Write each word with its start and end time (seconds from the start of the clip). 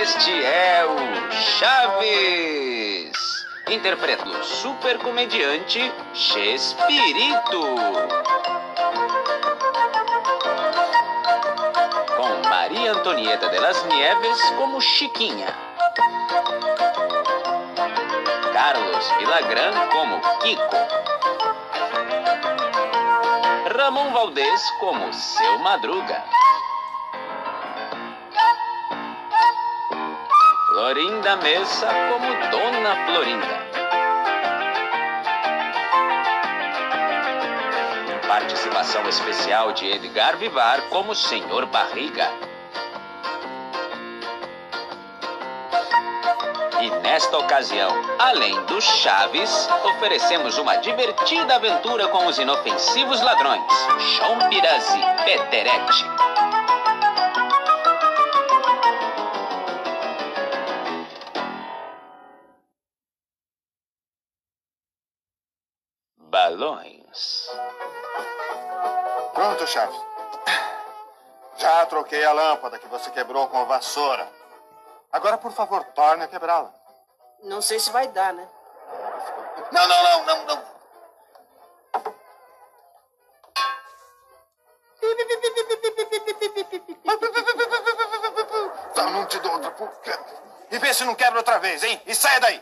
Este 0.00 0.44
é 0.44 0.84
o 0.84 1.32
Chaves. 1.32 3.12
Interpreta 3.68 4.28
o 4.28 4.44
super 4.44 4.98
comediante 4.98 5.92
Chespirito. 6.14 7.76
Com 12.16 12.48
Maria 12.48 12.92
Antonieta 12.92 13.48
de 13.48 13.60
las 13.60 13.84
Nieves 13.86 14.40
como 14.56 14.80
Chiquinha. 14.80 15.54
Carlos 18.52 19.14
Villagrán 19.18 19.88
como 19.90 20.20
Kiko. 20.40 20.76
Ramon 23.68 24.12
Valdez 24.12 24.62
como 24.80 25.12
Seu 25.12 25.58
Madruga. 25.58 26.24
Florinda 30.86 31.34
Mesa 31.38 31.88
como 31.88 32.28
Dona 32.48 33.06
Florinda. 33.06 33.58
Participação 38.28 39.08
especial 39.08 39.72
de 39.72 39.90
Edgar 39.90 40.36
Vivar 40.36 40.80
como 40.82 41.12
Senhor 41.12 41.66
Barriga. 41.66 42.30
E 46.80 46.90
nesta 47.02 47.36
ocasião, 47.36 47.90
além 48.20 48.54
dos 48.66 48.84
Chaves, 48.84 49.68
oferecemos 49.82 50.56
uma 50.56 50.76
divertida 50.76 51.56
aventura 51.56 52.06
com 52.06 52.26
os 52.26 52.38
inofensivos 52.38 53.20
ladrões, 53.22 53.72
Chompiras 54.18 54.94
e 54.94 55.24
Peterete. 55.24 56.25
Troquei 72.06 72.24
a 72.24 72.32
lâmpada 72.32 72.78
que 72.78 72.86
você 72.86 73.10
quebrou 73.10 73.48
com 73.48 73.58
a 73.58 73.64
vassoura. 73.64 74.32
Agora, 75.10 75.36
por 75.36 75.50
favor, 75.52 75.84
torne 75.86 76.22
a 76.22 76.28
quebrá-la. 76.28 76.72
Não 77.42 77.60
sei 77.60 77.80
se 77.80 77.90
vai 77.90 78.06
dar, 78.08 78.32
né? 78.32 78.48
Não, 79.72 79.88
não, 79.88 80.02
não, 80.02 80.24
não, 80.24 80.44
não. 80.46 80.76
Não, 88.94 89.10
não 89.10 89.26
te 89.26 89.38
dou 89.40 89.52
outra. 89.52 89.74
E 90.70 90.78
vê 90.78 90.94
se 90.94 91.04
não 91.04 91.14
quebra 91.16 91.40
outra 91.40 91.58
vez, 91.58 91.82
hein? 91.82 92.00
E 92.06 92.14
saia 92.14 92.38
daí. 92.38 92.58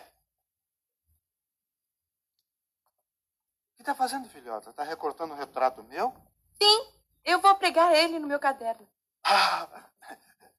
O 3.73 3.77
que 3.77 3.83
está 3.83 3.95
fazendo, 3.95 4.27
filhota? 4.31 4.71
Está 4.71 4.83
recortando 4.85 5.35
um 5.35 5.37
retrato 5.37 5.83
meu? 5.85 6.15
Sim, 6.61 6.93
eu 7.25 7.41
vou 7.41 7.55
pregar 7.57 7.95
ele 7.95 8.19
no 8.19 8.27
meu 8.27 8.41
caderno. 8.41 8.89
Ah, 9.25 9.67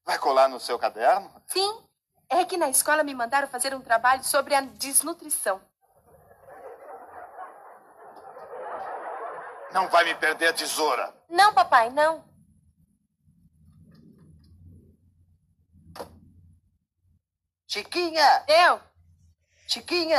vai 0.04 0.18
colar 0.18 0.48
no 0.48 0.58
seu 0.58 0.78
caderno? 0.78 1.30
Sim, 1.46 1.86
é 2.28 2.44
que 2.44 2.56
na 2.56 2.68
escola 2.68 3.04
me 3.04 3.14
mandaram 3.14 3.46
fazer 3.46 3.72
um 3.74 3.80
trabalho 3.80 4.24
sobre 4.24 4.54
a 4.54 4.60
desnutrição. 4.60 5.60
Não 9.72 9.88
vai 9.88 10.04
me 10.04 10.14
perder 10.14 10.48
a 10.48 10.52
tesoura. 10.52 11.14
Não, 11.28 11.54
papai, 11.54 11.90
não. 11.90 12.24
Chiquinha! 17.68 18.44
Eu? 18.48 18.80
Chiquinha! 19.68 20.18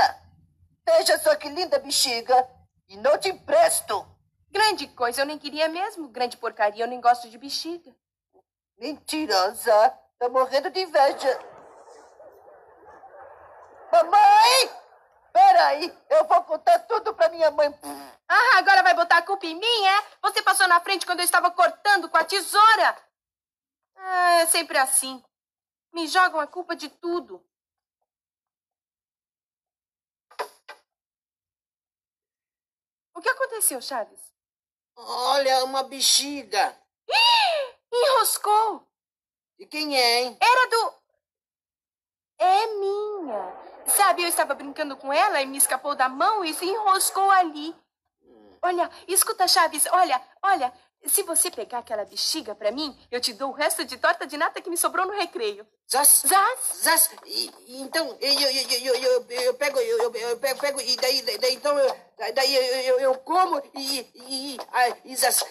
Veja 0.86 1.18
só 1.18 1.36
que 1.36 1.50
linda 1.50 1.80
bexiga! 1.80 2.48
E 2.88 2.96
não 2.98 3.18
te 3.18 3.30
empresto! 3.30 4.08
Grande 4.52 4.88
coisa, 4.88 5.22
eu 5.22 5.26
nem 5.26 5.38
queria 5.38 5.68
mesmo. 5.68 6.08
Grande 6.10 6.38
porcaria, 6.38 6.84
eu 6.84 6.88
nem 6.88 7.02
gosto 7.02 7.30
de 7.30 7.38
bexiga. 7.38 7.94
Mentirosa! 8.78 9.90
Tá 10.20 10.30
morrendo 10.30 10.70
de 10.70 10.82
inveja! 10.82 11.40
Mamãe! 13.92 14.78
Peraí, 15.34 15.98
eu 16.10 16.26
vou 16.26 16.44
contar 16.44 16.80
tudo 16.80 17.14
pra 17.14 17.30
minha 17.30 17.50
mãe. 17.52 17.68
Ah, 18.28 18.58
agora 18.58 18.84
vai 18.84 18.94
botar 18.94 19.18
a 19.18 19.22
culpa 19.22 19.46
em 19.46 19.56
mim, 19.56 19.86
é? 19.86 20.18
Você 20.22 20.42
passou 20.42 20.68
na 20.68 20.80
frente 20.82 21.06
quando 21.06 21.20
eu 21.20 21.26
estava 21.26 21.50
cortando 21.52 22.10
com 22.10 22.18
a 22.18 22.24
tesoura. 22.24 22.98
Ah, 23.96 24.34
é 24.42 24.46
sempre 24.48 24.78
assim. 24.78 25.24
Me 25.94 26.08
jogam 26.08 26.40
a 26.40 26.48
culpa 26.48 26.76
de 26.76 26.90
tudo. 26.90 27.44
O 33.16 33.22
que 33.22 33.30
aconteceu, 33.30 33.82
Chaves? 33.82 34.20
Olha, 34.96 35.64
uma 35.64 35.84
bexiga. 35.84 36.76
Enroscou. 37.92 38.88
E 39.60 39.66
quem 39.66 39.98
é, 39.98 40.22
hein? 40.22 40.38
Era 40.40 40.70
do. 40.70 40.94
É 42.40 42.68
minha. 42.76 43.68
Sabe, 43.88 44.24
eu 44.24 44.28
estava 44.28 44.54
brincando 44.54 44.96
com 44.98 45.12
ela 45.12 45.42
e 45.42 45.46
me 45.46 45.58
escapou 45.58 45.96
da 45.96 46.10
mão 46.10 46.44
e 46.44 46.54
se 46.54 46.66
enroscou 46.66 47.30
ali. 47.32 47.76
Olha, 48.62 48.90
escuta, 49.08 49.48
Chaves, 49.48 49.86
olha, 49.92 50.22
olha. 50.42 50.74
Se 51.06 51.24
você 51.24 51.50
pegar 51.50 51.80
aquela 51.80 52.04
bexiga 52.04 52.56
pra 52.56 52.72
mim, 52.72 52.98
eu 53.10 53.22
te 53.22 53.32
dou 53.32 53.52
o 53.52 53.54
resto 53.54 53.86
de 53.86 53.98
torta 53.98 54.26
de 54.26 54.36
nata 54.36 54.60
que 54.60 54.70
me 54.70 54.76
sobrou 54.76 55.06
no 55.06 55.14
recreio. 55.14 55.66
Zaz? 55.90 56.24
Zaz? 56.28 56.60
Zaz? 56.84 57.10
E, 57.26 57.52
e 57.68 57.82
então, 57.82 58.18
eu, 58.20 58.34
eu, 58.34 58.52
eu, 58.52 58.96
eu, 58.96 59.26
eu, 59.30 59.54
pego, 59.54 59.80
eu, 59.80 59.98
eu, 60.00 60.14
eu 60.14 60.38
pego, 60.38 60.60
pego, 60.60 60.82
e 60.82 60.98
daí, 60.98 61.22
daí, 61.22 61.54
então, 61.54 61.78
eu, 61.78 61.96
daí 62.34 62.54
eu, 62.54 62.82
eu, 62.82 63.00
eu 63.00 63.16
como 63.20 63.62
e, 63.74 64.00
e, 64.16 64.58
ai, 64.72 65.02
e 65.06 65.16
zaz. 65.16 65.46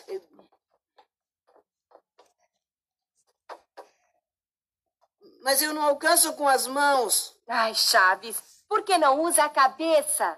Mas 5.47 5.63
eu 5.63 5.73
não 5.73 5.83
alcanço 5.83 6.33
com 6.33 6.49
as 6.49 6.67
mãos. 6.67 7.41
Ai, 7.49 7.73
Chaves, 7.73 8.43
por 8.69 8.83
que 8.83 8.99
não 8.99 9.21
usa 9.21 9.45
a 9.45 9.49
cabeça? 9.49 10.37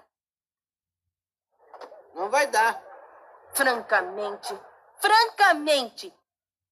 Não 2.13 2.29
vai 2.29 2.45
dar. 2.45 2.79
Francamente, 3.55 4.55
francamente, 5.01 6.15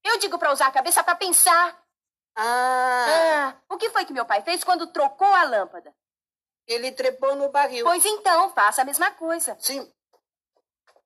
eu 0.04 0.20
digo 0.20 0.38
pra 0.38 0.52
usar 0.52 0.68
a 0.68 0.72
cabeça 0.72 1.04
pra 1.04 1.16
pensar. 1.16 1.84
Ah, 2.36 3.06
Ah, 3.10 3.74
o 3.74 3.78
que 3.78 3.90
foi 3.90 4.06
que 4.06 4.14
meu 4.14 4.24
pai 4.24 4.44
fez 4.44 4.64
quando 4.64 4.86
trocou 4.92 5.34
a 5.34 5.44
lâmpada? 5.44 5.92
ele 6.68 6.92
trepou 6.92 7.34
no 7.34 7.50
barril. 7.50 7.86
Pois 7.86 8.06
então, 8.06 8.52
faça 8.54 8.84
a 8.84 8.86
mesma 8.86 9.10
coisa. 9.10 9.58
Sim. 9.60 9.92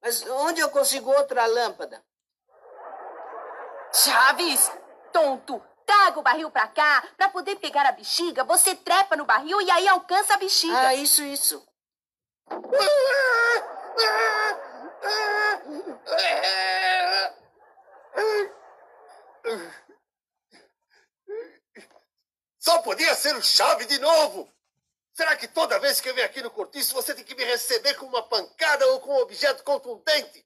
Mas 0.01 0.21
onde 0.27 0.59
eu 0.59 0.69
consigo 0.69 1.09
outra 1.09 1.45
lâmpada? 1.45 2.03
Chaves, 3.93 4.69
tonto, 5.13 5.63
traga 5.91 6.19
o 6.19 6.23
barril 6.23 6.49
pra 6.49 6.67
cá. 6.67 7.03
Pra 7.17 7.29
poder 7.29 7.57
pegar 7.57 7.85
a 7.85 7.91
bexiga, 7.91 8.43
você 8.45 8.73
trepa 8.73 9.17
no 9.17 9.25
barril 9.25 9.61
e 9.61 9.69
aí 9.69 9.87
alcança 9.87 10.33
a 10.33 10.37
bexiga. 10.37 10.79
Ah, 10.79 10.95
isso, 10.95 11.21
isso. 11.21 11.65
Só 22.57 22.79
podia 22.79 23.13
ser 23.15 23.35
o 23.35 23.41
chave 23.41 23.85
de 23.85 23.99
novo! 23.99 24.49
Será 25.13 25.35
que 25.35 25.47
toda 25.47 25.79
vez 25.79 25.99
que 25.99 26.09
eu 26.09 26.15
venho 26.15 26.25
aqui 26.25 26.41
no 26.41 26.49
cortiço 26.49 26.93
você 26.93 27.13
tem 27.13 27.25
que 27.25 27.35
me 27.35 27.43
receber 27.43 27.95
com 27.95 28.05
uma 28.05 28.23
pancada 28.23 28.87
ou 28.87 29.01
com 29.01 29.11
um 29.11 29.21
objeto 29.21 29.63
contundente? 29.63 30.45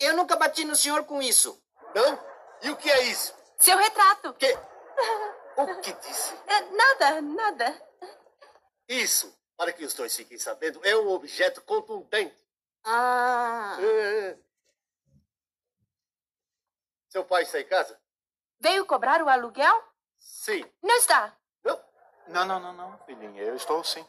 Eu 0.00 0.16
nunca 0.16 0.34
bati 0.34 0.64
no 0.64 0.74
senhor 0.74 1.04
com 1.04 1.22
isso. 1.22 1.62
Não? 1.94 2.18
E 2.62 2.70
o 2.70 2.76
que 2.76 2.90
é 2.90 3.04
isso? 3.04 3.32
Seu 3.58 3.78
retrato. 3.78 4.34
Que? 4.34 4.58
O 5.56 5.80
que 5.80 5.92
disse? 5.92 6.34
É, 6.46 6.60
nada, 6.70 7.20
nada. 7.20 7.88
Isso, 8.88 9.36
para 9.56 9.72
que 9.72 9.84
os 9.84 9.94
dois 9.94 10.14
fiquem 10.16 10.38
sabendo, 10.38 10.80
é 10.84 10.96
um 10.96 11.08
objeto 11.08 11.60
contundente. 11.62 12.36
Ah. 12.84 13.76
É. 13.80 14.38
Seu 17.08 17.24
pai 17.24 17.42
está 17.42 17.60
em 17.60 17.66
casa? 17.66 18.00
Veio 18.58 18.86
cobrar 18.86 19.22
o 19.22 19.28
aluguel? 19.28 19.82
Sim. 20.18 20.64
Não 20.82 20.96
está. 20.96 21.36
Não? 21.62 21.84
Não, 22.28 22.44
não, 22.46 22.60
não, 22.60 22.72
não, 22.72 22.98
filhinha. 23.04 23.42
Eu 23.42 23.56
estou 23.56 23.84
sim. 23.84 24.06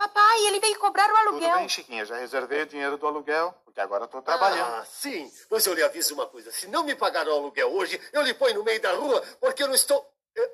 Papai, 0.00 0.46
ele 0.46 0.60
veio 0.60 0.78
cobrar 0.78 1.04
o 1.04 1.14
Tudo 1.14 1.28
aluguel. 1.28 1.56
bem, 1.58 1.68
Chiquinha. 1.68 2.06
Já 2.06 2.16
reservei 2.16 2.62
o 2.62 2.66
dinheiro 2.66 2.96
do 2.96 3.06
aluguel, 3.06 3.52
porque 3.66 3.78
agora 3.82 4.06
estou 4.06 4.22
trabalhando. 4.22 4.76
Ah, 4.76 4.84
sim. 4.86 5.30
Mas 5.50 5.66
eu 5.66 5.74
lhe 5.74 5.82
aviso 5.82 6.14
uma 6.14 6.26
coisa. 6.26 6.50
Se 6.50 6.66
não 6.68 6.82
me 6.84 6.94
pagar 6.94 7.28
o 7.28 7.32
aluguel 7.32 7.70
hoje, 7.70 8.00
eu 8.10 8.22
lhe 8.22 8.32
ponho 8.32 8.54
no 8.54 8.64
meio 8.64 8.80
da 8.80 8.92
rua, 8.94 9.20
porque 9.38 9.62
eu 9.62 9.66
não 9.68 9.74
estou... 9.74 10.10
Eu- 10.34 10.50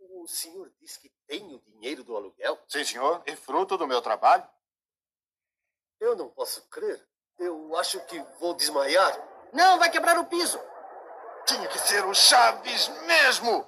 O 0.00 0.26
senhor 0.26 0.68
diz 0.80 0.96
que 0.96 1.08
tem 1.28 1.54
o 1.54 1.60
dinheiro 1.60 2.02
do 2.02 2.16
aluguel? 2.16 2.58
Sim, 2.66 2.84
senhor. 2.84 3.22
E 3.26 3.36
fruto 3.36 3.76
do 3.78 3.86
meu 3.86 4.02
trabalho? 4.02 4.44
Eu 6.00 6.16
não 6.16 6.28
posso 6.30 6.62
crer. 6.68 7.00
Eu 7.38 7.76
acho 7.76 8.00
que 8.06 8.18
vou 8.40 8.54
desmaiar. 8.54 9.16
Não, 9.52 9.78
vai 9.78 9.88
quebrar 9.88 10.18
o 10.18 10.24
piso. 10.26 10.60
Tinha 11.46 11.68
que 11.68 11.78
ser 11.78 12.04
o 12.04 12.12
Chaves 12.12 12.88
mesmo! 13.06 13.64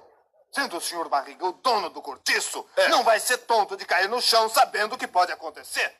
Sendo 0.53 0.77
o 0.77 0.81
senhor 0.81 1.07
Barriga 1.07 1.45
o 1.45 1.53
dono 1.53 1.89
do 1.89 2.01
cortiço, 2.01 2.67
É. 2.75 2.89
não 2.89 3.03
vai 3.03 3.19
ser 3.19 3.37
tonto 3.39 3.77
de 3.77 3.85
cair 3.85 4.09
no 4.09 4.21
chão 4.21 4.49
sabendo 4.49 4.95
o 4.95 4.97
que 4.97 5.07
pode 5.07 5.31
acontecer. 5.31 5.95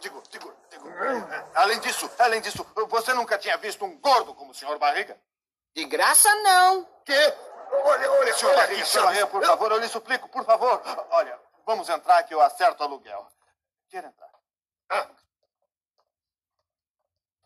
Digo, 0.00 0.22
digo, 0.28 0.52
digo. 0.68 0.88
é, 0.90 1.46
Além 1.54 1.78
disso, 1.80 2.10
além 2.18 2.40
disso, 2.40 2.64
você 2.88 3.14
nunca 3.14 3.38
tinha 3.38 3.56
visto 3.56 3.84
um 3.84 3.96
gordo 3.98 4.34
como 4.34 4.50
o 4.50 4.54
senhor 4.54 4.76
Barriga? 4.78 5.18
De 5.74 5.84
graça, 5.84 6.28
não. 6.42 6.84
Quê? 7.04 7.34
Olha, 7.84 8.10
olha, 8.12 8.34
Senhor 8.34 8.50
olha 8.50 8.58
Barriga, 8.62 8.82
aqui, 8.82 8.90
senhor. 8.90 9.04
Barriga, 9.04 9.26
por 9.28 9.44
favor, 9.44 9.72
eu 9.72 9.78
lhe 9.78 9.88
suplico, 9.88 10.28
por 10.28 10.44
favor. 10.44 10.82
Olha, 11.10 11.40
vamos 11.64 11.88
entrar 11.88 12.22
que 12.24 12.34
eu 12.34 12.40
acerto 12.40 12.82
o 12.82 12.86
aluguel. 12.86 13.26
Quer 13.88 14.04
entrar? 14.04 14.30
Ah, 14.90 15.08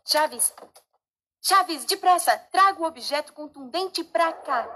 Chaves. 0.05 0.53
Chaves, 1.43 1.85
depressa, 1.87 2.37
traga 2.53 2.81
o 2.83 2.85
objeto 2.87 3.33
contundente 3.33 4.05
pra 4.05 4.33
cá. 4.33 4.69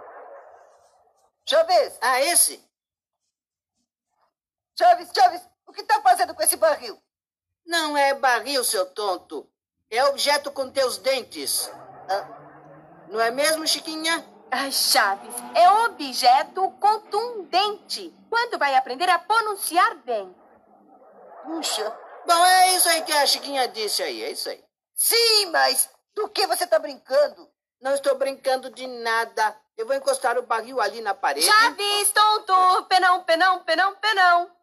Chaves, 1.46 1.98
Ah, 2.00 2.20
esse? 2.22 2.62
Chaves, 4.78 5.10
Chaves, 5.14 5.42
o 5.66 5.72
que 5.72 5.82
tá 5.82 6.00
fazendo 6.00 6.34
com 6.34 6.42
esse 6.42 6.56
barril? 6.56 7.00
Não 7.66 7.96
é 7.96 8.14
barril, 8.14 8.64
seu 8.64 8.90
tonto. 8.92 9.48
É 9.90 10.02
objeto 10.04 10.50
com 10.50 10.70
teus 10.70 10.98
dentes. 10.98 11.70
Ah, 12.08 13.06
não 13.08 13.20
é 13.20 13.30
mesmo, 13.30 13.66
Chiquinha? 13.66 14.24
Ai, 14.50 14.72
Chaves, 14.72 15.34
é 15.54 15.70
objeto 15.86 16.70
contundente. 16.80 18.14
Quando 18.30 18.58
vai 18.58 18.74
aprender 18.74 19.08
a 19.08 19.18
pronunciar 19.18 19.96
bem? 19.96 20.34
Puxa. 21.44 21.98
Bom, 22.26 22.44
é 22.46 22.74
isso 22.76 22.88
aí 22.88 23.02
que 23.02 23.12
a 23.12 23.26
Chiquinha 23.26 23.68
disse 23.68 24.02
aí, 24.02 24.22
é 24.22 24.30
isso 24.30 24.48
aí. 24.48 24.64
Sim, 24.94 25.46
mas 25.46 25.90
do 26.14 26.28
que 26.28 26.46
você 26.46 26.66
tá 26.66 26.78
brincando? 26.78 27.50
Não 27.80 27.94
estou 27.94 28.14
brincando 28.16 28.70
de 28.70 28.86
nada. 28.86 29.56
Eu 29.76 29.86
vou 29.86 29.94
encostar 29.96 30.38
o 30.38 30.42
barril 30.42 30.80
ali 30.80 31.00
na 31.00 31.14
parede. 31.14 31.44
Chaves, 31.46 32.12
tonto! 32.12 32.84
Penão, 32.86 33.22
penão, 33.24 33.60
penão, 33.64 33.94
penão. 33.96 34.56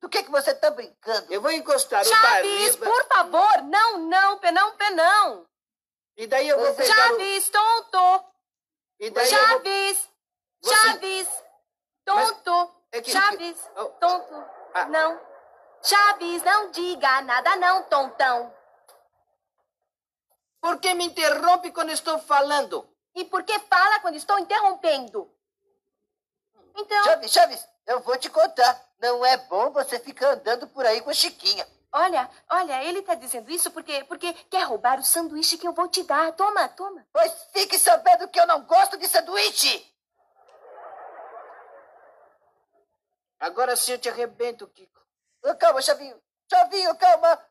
Do 0.00 0.08
que 0.08 0.22
que 0.22 0.30
você 0.30 0.54
tá 0.54 0.70
brincando? 0.70 1.32
Eu 1.32 1.40
vou 1.42 1.50
encostar 1.50 2.02
o 2.02 2.04
Chaves, 2.04 2.76
barril. 2.76 2.92
por 2.94 3.04
favor, 3.08 3.62
não, 3.64 3.98
não, 3.98 4.38
penão, 4.38 4.76
penão. 4.76 5.46
E 6.16 6.26
daí 6.26 6.48
eu 6.48 6.58
vou 6.58 6.74
pegar 6.74 6.92
o... 6.94 6.96
Chaves, 7.18 7.48
tonto. 7.50 8.24
E 9.00 9.10
daí 9.10 9.30
eu 9.32 9.38
vou... 9.38 9.48
Chaves, 9.58 10.08
Chaves, 10.64 11.28
tonto. 12.04 12.74
é 12.92 13.00
que- 13.02 13.10
Chaves, 13.10 13.70
Oh. 13.76 13.84
tonto. 14.00 14.44
Ah. 14.74 14.86
Não. 14.86 15.20
Chaves, 15.82 16.42
não 16.44 16.70
diga 16.70 17.20
nada 17.22 17.56
não, 17.56 17.82
tontão. 17.84 18.54
Por 20.78 20.82
que 20.82 20.94
me 20.94 21.06
interrompe 21.06 21.72
quando 21.72 21.90
estou 21.90 22.20
falando? 22.20 22.88
E 23.12 23.24
por 23.24 23.42
que 23.42 23.58
fala 23.58 23.98
quando 23.98 24.14
estou 24.14 24.38
interrompendo? 24.38 25.28
Então, 26.76 27.02
Chaves, 27.02 27.32
Chaves, 27.32 27.68
eu 27.84 27.98
vou 27.98 28.16
te 28.16 28.30
contar. 28.30 28.80
Não 29.00 29.26
é 29.26 29.36
bom 29.38 29.72
você 29.72 29.98
ficar 29.98 30.34
andando 30.34 30.68
por 30.68 30.86
aí 30.86 31.00
com 31.00 31.10
a 31.10 31.12
Chiquinha. 31.12 31.66
olha, 31.90 32.30
olha, 32.48 32.84
ele 32.84 33.02
tá 33.02 33.16
dizendo 33.16 33.50
isso 33.50 33.72
porque, 33.72 34.04
porque 34.04 34.32
quer 34.32 34.62
roubar 34.62 35.00
o 35.00 35.04
sanduíche 35.04 35.58
que 35.58 35.66
eu 35.66 35.72
vou 35.72 35.88
te 35.88 36.04
dar. 36.04 36.30
Toma, 36.34 36.68
toma. 36.68 37.04
Pois 37.12 37.32
fique 37.52 37.76
sabendo 37.76 38.28
que 38.28 38.38
eu 38.38 38.46
não 38.46 38.64
gosto 38.64 38.96
de 38.96 39.08
sanduíche. 39.08 39.84
Agora 43.40 43.74
sim 43.74 43.92
eu 43.92 43.98
te 43.98 44.08
arrebento, 44.08 44.68
Kiko. 44.68 45.00
Calma, 45.58 45.82
Chavinho. 45.82 46.22
Chavinho, 46.48 46.94
calma. 46.94 47.47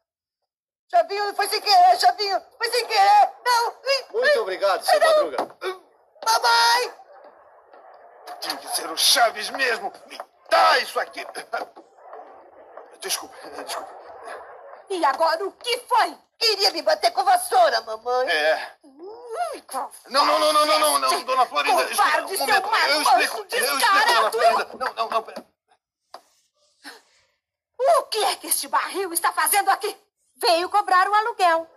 Chavinho, 0.90 1.36
foi 1.36 1.48
sem 1.50 1.62
querer, 1.62 2.00
Chavinho. 2.00 2.42
Foi 2.58 2.72
sem 2.72 2.86
querer. 2.88 3.32
Não. 3.46 3.76
Muito 4.12 4.42
obrigado, 4.42 4.84
seu 4.84 5.00
Madruga. 5.00 5.38
Mamãe. 6.26 6.94
Tinha 8.40 8.58
que 8.58 8.76
ser 8.76 8.90
o 8.90 8.98
Chaves 8.98 9.50
mesmo. 9.50 9.92
Me 10.08 10.18
dá 10.50 10.80
isso 10.80 11.00
aqui. 11.00 11.26
Desculpe, 13.02 13.36
desculpe. 13.66 13.92
E 14.90 15.04
agora 15.04 15.46
o 15.46 15.52
que 15.52 15.78
foi? 15.80 16.18
Queria 16.40 16.72
me 16.72 16.82
bater 16.82 17.12
com 17.12 17.24
vassoura, 17.24 17.82
mamãe. 17.82 18.30
É. 18.30 18.78
Não, 20.10 20.26
não, 20.26 20.40
não, 20.40 20.54
não, 20.54 20.66
não, 20.66 20.80
não, 20.80 21.00
não, 21.00 21.24
dona 21.24 21.46
Florinda. 21.46 21.84
Explica, 21.84 22.26
um 22.26 22.38
momento. 22.38 22.70
Eu 22.88 23.02
explico, 23.02 23.38
eu 23.38 23.46
explico, 23.46 23.78
descarado. 23.78 24.14
dona 24.14 24.32
Florinda. 24.32 24.70
Não, 24.78 24.94
não, 24.94 25.10
não. 25.10 25.24
pera. 25.24 25.46
O 27.80 28.04
que 28.04 28.24
é 28.24 28.36
que 28.38 28.48
este 28.48 28.68
barril 28.68 29.12
está 29.14 29.34
fazendo 29.34 29.70
aqui? 29.70 29.96
Veio 30.40 30.70
cobrar 30.70 31.10
o 31.10 31.14
aluguel. 31.14 31.68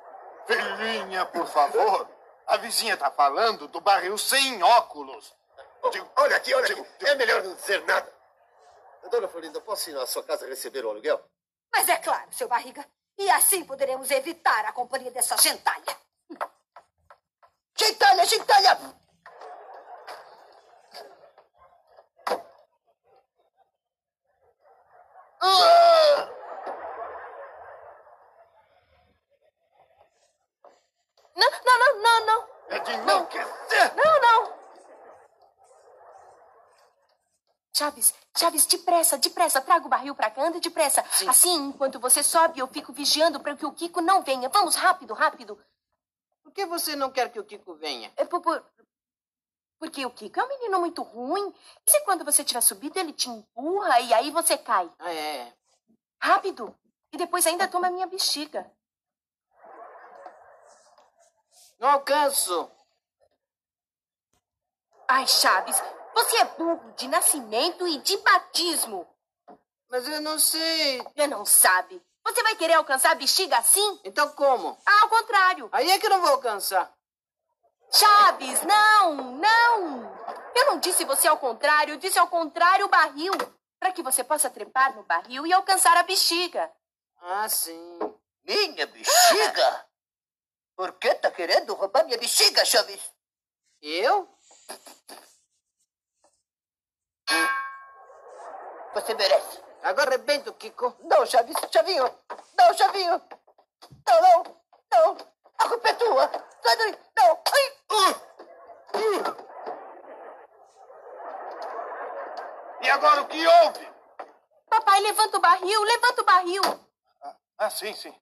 Filhinha, 0.46 1.26
por 1.26 1.46
favor. 1.46 2.08
A 2.46 2.56
vizinha 2.56 2.96
tá 2.96 3.10
falando 3.10 3.68
do 3.68 3.80
barril 3.80 4.18
sem 4.18 4.62
óculos. 4.62 5.34
Digo, 5.92 6.10
Olha 6.16 6.36
aqui, 6.36 6.52
olha 6.54 6.64
aqui. 6.64 6.74
Digo, 6.74 6.86
digo. 6.98 7.10
É 7.10 7.14
melhor 7.14 7.42
não 7.42 7.54
dizer 7.54 7.84
nada. 7.84 8.12
Dona 9.10 9.28
Florinda, 9.28 9.60
posso 9.60 9.90
ir 9.90 9.94
na 9.94 10.06
sua 10.06 10.22
casa 10.22 10.46
receber 10.46 10.84
o 10.84 10.90
aluguel? 10.90 11.20
Mas 11.72 11.88
é 11.88 11.96
claro, 11.96 12.32
seu 12.32 12.48
barriga. 12.48 12.84
E 13.18 13.30
assim 13.30 13.64
poderemos 13.64 14.10
evitar 14.10 14.64
a 14.66 14.72
companhia 14.72 15.10
dessa 15.10 15.36
gentalha. 15.36 15.96
Gentalha, 17.76 18.24
gentalha. 18.26 18.78
"Ah!" 25.42 26.39
Não, 31.40 31.50
não, 31.64 31.78
não, 31.78 32.02
não, 32.02 32.26
não. 32.26 32.48
É 32.68 32.78
de 32.80 32.92
enlouquecer. 32.92 33.94
Não, 33.96 34.20
não. 34.20 34.60
Chaves, 37.76 38.14
Chaves, 38.36 38.66
depressa, 38.66 39.16
depressa. 39.18 39.60
Traga 39.60 39.86
o 39.86 39.88
barril 39.88 40.14
pra 40.14 40.30
cá, 40.30 40.42
anda 40.42 40.60
depressa. 40.60 41.02
Assim, 41.28 41.54
enquanto 41.68 41.98
você 41.98 42.22
sobe, 42.22 42.58
eu 42.60 42.66
fico 42.68 42.92
vigiando 42.92 43.40
para 43.40 43.56
que 43.56 43.64
o 43.64 43.72
Kiko 43.72 44.00
não 44.00 44.22
venha. 44.22 44.48
Vamos, 44.48 44.74
rápido, 44.76 45.14
rápido. 45.14 45.58
Por 46.42 46.52
que 46.52 46.66
você 46.66 46.94
não 46.96 47.10
quer 47.10 47.30
que 47.30 47.38
o 47.40 47.44
Kiko 47.44 47.74
venha? 47.76 48.12
É 48.16 48.24
por, 48.24 48.40
por- 48.40 48.64
Porque 49.78 50.04
o 50.04 50.10
Kiko 50.10 50.40
é 50.40 50.44
um 50.44 50.48
menino 50.48 50.80
muito 50.80 51.02
ruim. 51.02 51.54
E 51.86 51.90
se 51.90 52.00
quando 52.04 52.24
você 52.24 52.44
tiver 52.44 52.60
subido, 52.60 52.98
ele 52.98 53.12
te 53.12 53.30
empurra 53.30 54.00
e 54.00 54.12
aí 54.12 54.30
você 54.30 54.58
cai? 54.58 54.90
Ah, 54.98 55.12
é. 55.12 55.52
Rápido. 56.20 56.74
E 57.12 57.16
depois 57.16 57.46
ainda 57.46 57.66
toma 57.68 57.86
a 57.86 57.90
minha 57.90 58.06
bexiga. 58.06 58.70
Não 61.80 61.88
alcanço. 61.88 62.70
Ai, 65.08 65.26
Chaves, 65.26 65.82
você 66.14 66.36
é 66.36 66.44
burro 66.44 66.92
de 66.92 67.08
nascimento 67.08 67.88
e 67.88 67.98
de 67.98 68.18
batismo. 68.18 69.08
Mas 69.88 70.06
eu 70.06 70.20
não 70.20 70.38
sei. 70.38 71.02
Você 71.02 71.26
não 71.26 71.44
sabe. 71.46 72.00
Você 72.22 72.42
vai 72.42 72.54
querer 72.54 72.74
alcançar 72.74 73.12
a 73.12 73.14
bexiga 73.14 73.56
assim? 73.56 74.00
Então 74.04 74.28
como? 74.32 74.78
Ah, 74.84 75.02
ao 75.02 75.08
contrário. 75.08 75.70
Aí 75.72 75.90
é 75.90 75.98
que 75.98 76.04
eu 76.04 76.10
não 76.10 76.20
vou 76.20 76.30
alcançar. 76.30 76.92
Chaves, 77.90 78.62
não, 78.62 79.14
não. 79.32 80.16
Eu 80.54 80.66
não 80.66 80.78
disse 80.78 81.04
você 81.06 81.26
ao 81.26 81.38
contrário, 81.38 81.94
eu 81.94 81.98
disse 81.98 82.18
ao 82.18 82.28
contrário 82.28 82.86
o 82.86 82.90
barril. 82.90 83.32
Para 83.80 83.90
que 83.90 84.02
você 84.02 84.22
possa 84.22 84.50
trepar 84.50 84.94
no 84.94 85.02
barril 85.04 85.46
e 85.46 85.52
alcançar 85.52 85.96
a 85.96 86.02
bexiga. 86.02 86.70
Ah, 87.22 87.48
sim. 87.48 87.98
Minha 88.44 88.86
bexiga? 88.86 89.86
Por 90.80 90.94
que 90.94 91.14
tá 91.16 91.30
querendo 91.30 91.74
roubar 91.74 92.06
minha 92.06 92.16
bexiga, 92.16 92.64
Chaves? 92.64 93.12
Eu? 93.82 94.26
Você 98.94 99.12
merece. 99.12 99.62
Agora 99.82 100.08
arrebento, 100.08 100.54
Kiko. 100.54 100.96
Não, 101.00 101.26
Chaves, 101.26 101.54
Chavinho. 101.70 102.04
Não, 102.56 102.72
Chavinho. 102.72 103.22
Não, 104.08 104.22
não, 104.22 104.42
não. 104.90 105.16
A 105.58 105.68
culpa 105.68 105.86
é 105.86 105.94
tua. 105.96 106.30
Sai 106.62 106.76
daí. 106.78 106.98
Não. 107.18 107.42
Ai. 107.52 107.76
E 112.80 112.90
agora 112.90 113.20
o 113.20 113.28
que 113.28 113.46
houve? 113.46 113.86
Papai, 114.70 115.00
levanta 115.02 115.36
o 115.36 115.40
barril, 115.40 115.82
levanta 115.82 116.22
o 116.22 116.24
barril. 116.24 116.62
Ah, 117.20 117.36
ah, 117.58 117.70
sim, 117.70 117.92
sim. 117.92 118.18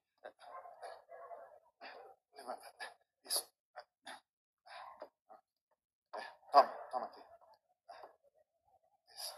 Levanta. 2.48 2.72
Isso. 3.24 3.46
É, 6.16 6.22
Toma, 6.50 6.68
toma 6.90 7.06
aqui. 7.06 7.22
Isso. 9.14 9.34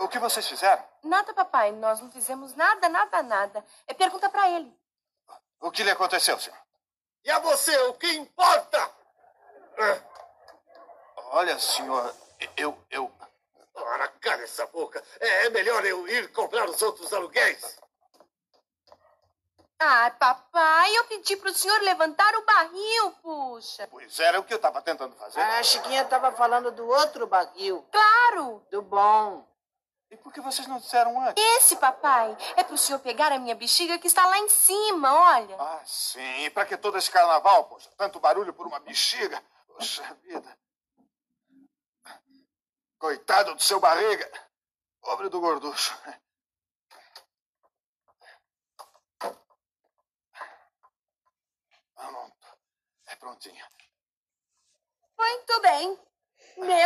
O 0.00 0.08
que 0.08 0.18
vocês 0.18 0.48
fizeram? 0.48 0.82
Nada, 1.02 1.32
papai, 1.34 1.72
nós 1.72 2.00
não 2.00 2.10
fizemos 2.10 2.54
nada, 2.54 2.88
nada, 2.88 3.22
nada. 3.22 3.64
É 3.86 3.94
pergunta 3.94 4.28
para 4.30 4.48
ele. 4.50 4.74
O 5.60 5.70
que 5.70 5.84
lhe 5.84 5.90
aconteceu, 5.90 6.38
senhor? 6.38 6.58
E 7.22 7.30
a 7.30 7.38
você, 7.38 7.76
o 7.82 7.94
que 7.94 8.10
importa? 8.12 8.90
Ah, 9.78 10.00
Olha, 11.32 11.58
senhor, 11.58 12.14
eu, 12.56 12.76
eu, 12.90 13.12
Ora, 13.74 14.08
cala 14.20 14.42
essa 14.42 14.66
boca. 14.66 15.02
É, 15.20 15.46
é 15.46 15.50
melhor 15.50 15.84
eu 15.84 16.08
ir 16.08 16.32
comprar 16.32 16.68
os 16.68 16.80
outros 16.82 17.12
aluguéis. 17.12 17.78
Ah, 19.78 20.10
papai, 20.18 20.96
eu 20.96 21.04
pedi 21.04 21.36
pro 21.36 21.54
senhor 21.54 21.80
levantar 21.82 22.34
o 22.36 22.44
barril, 22.44 23.10
puxa. 23.22 23.86
Pois 23.90 24.18
era 24.18 24.38
o 24.40 24.44
que 24.44 24.52
eu 24.52 24.56
estava 24.56 24.82
tentando 24.82 25.14
fazer. 25.16 25.40
A 25.40 25.62
Chiquinha 25.62 26.02
estava 26.02 26.32
falando 26.32 26.70
do 26.70 26.86
outro 26.86 27.26
barril. 27.26 27.86
Claro! 27.90 28.66
Do 28.70 28.82
bom. 28.82 29.49
E 30.10 30.16
por 30.16 30.32
que 30.32 30.40
vocês 30.40 30.66
não 30.66 30.78
disseram 30.78 31.20
antes? 31.22 31.42
Esse, 31.56 31.76
papai, 31.76 32.36
é 32.56 32.64
pro 32.64 32.76
senhor 32.76 32.98
pegar 32.98 33.30
a 33.30 33.38
minha 33.38 33.54
bexiga 33.54 33.98
que 33.98 34.08
está 34.08 34.26
lá 34.26 34.38
em 34.38 34.48
cima, 34.48 35.14
olha. 35.14 35.56
Ah, 35.56 35.82
sim. 35.86 36.44
E 36.44 36.50
pra 36.50 36.66
que 36.66 36.76
todo 36.76 36.98
esse 36.98 37.10
carnaval, 37.10 37.64
poxa? 37.64 37.88
Tanto 37.96 38.18
barulho 38.18 38.52
por 38.52 38.66
uma 38.66 38.80
bexiga. 38.80 39.40
Poxa 39.68 40.02
vida. 40.14 40.58
Coitado 42.98 43.54
do 43.54 43.62
seu 43.62 43.78
barriga. 43.78 44.30
Pobre 45.00 45.28
do 45.28 45.40
gorducho. 45.40 45.96
Pronto. 51.94 52.58
É 53.06 53.16
prontinho. 53.16 53.64
Muito 55.16 55.60
bem. 55.62 56.09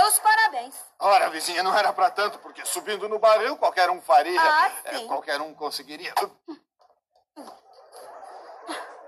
Meus 0.05 0.19
parabéns. 0.19 0.75
Ora, 0.99 1.31
vizinha, 1.31 1.63
não 1.63 1.75
era 1.75 1.91
pra 1.91 2.11
tanto, 2.11 2.39
porque 2.41 2.63
subindo 2.67 3.09
no 3.09 3.19
barril 3.19 3.57
qualquer 3.57 3.89
um 3.89 4.03
faria. 4.03 4.39
Ah, 4.39 4.71
É, 4.85 4.99
sim. 4.99 5.07
qualquer 5.07 5.41
um 5.41 5.55
conseguiria. 5.55 6.13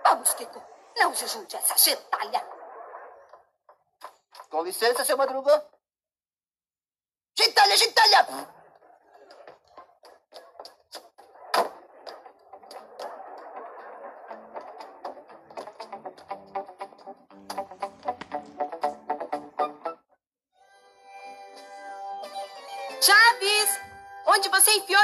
Vamos, 0.02 0.32
Kiko. 0.32 0.62
Não 0.96 1.14
se 1.14 1.26
junte 1.26 1.54
a 1.54 1.58
essa 1.58 1.76
gentalha. 1.76 2.42
Com 4.48 4.62
licença, 4.62 5.04
seu 5.04 5.18
Madruga. 5.18 5.66
Gentalha, 7.38 7.76
gentalha! 7.76 8.26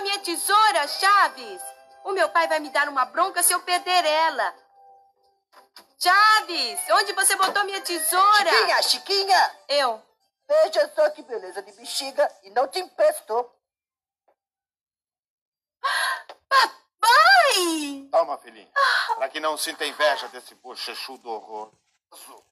Minha 0.03 0.19
tesoura, 0.21 0.87
Chaves? 0.89 1.63
O 2.05 2.13
meu 2.13 2.29
pai 2.31 2.49
vai 2.49 2.61
me 2.61 2.71
dar 2.71 2.89
uma 2.89 3.05
bronca 3.05 3.43
se 3.43 3.53
eu 3.53 3.61
perder 3.61 4.05
ela. 4.05 4.55
Chaves! 5.99 6.81
Onde 6.91 7.13
você 7.13 7.37
botou 7.37 7.65
minha 7.65 7.81
tesoura? 7.81 8.51
Chiquinha, 8.51 8.83
Chiquinha! 8.83 9.57
Eu. 9.69 10.03
Veja 10.49 10.93
só 10.95 11.09
que 11.11 11.23
beleza 11.23 11.63
de 11.63 11.73
bexiga 11.73 12.29
e 12.43 12.51
não 12.51 12.67
te 12.67 12.81
emprestou. 12.81 13.57
Pai! 17.01 18.09
Toma, 18.11 18.37
filhinha. 18.39 18.71
Pra 19.15 19.29
que 19.29 19.41
não 19.41 19.57
sinta 19.57 19.87
inveja 19.87 20.29
desse 20.29 20.55
bochechudo 20.57 21.31
horroroso. 21.31 22.45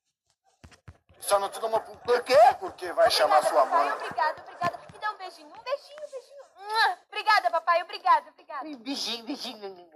Só 1.21 1.39
não 1.39 1.49
te 1.49 1.59
dou 1.61 1.69
uma... 1.69 1.81
Por 1.81 2.23
quê? 2.23 2.39
Porque 2.59 2.93
vai 2.93 3.11
chamar 3.11 3.45
sua 3.47 3.67
papai. 3.67 3.85
mãe. 3.85 3.93
Obrigada, 3.97 4.43
obrigada. 4.43 4.80
Beijinho. 5.31 5.49
Um 5.49 5.63
beijinho, 5.63 5.99
um 6.07 6.11
beijinho. 6.11 6.99
Obrigada, 7.09 7.51
papai. 7.51 7.83
Obrigada, 7.83 8.31
obrigada. 8.31 8.65
Beijinho, 8.79 9.25
beijinho. 9.25 9.91